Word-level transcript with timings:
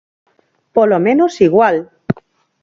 ¡Polo 0.75 0.97
menos 1.07 1.33
igual! 1.47 1.75